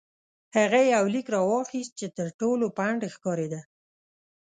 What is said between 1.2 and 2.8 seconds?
راواخیست چې تر ټولو